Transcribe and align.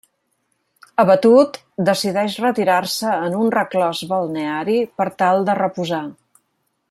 Abatut, 1.03 1.59
decideix 1.89 2.37
retirar-se 2.45 3.13
en 3.27 3.37
un 3.43 3.53
reclòs 3.57 4.03
balneari 4.15 4.79
per 5.01 5.09
tal 5.23 5.47
de 5.51 5.59
reposar. 5.63 6.03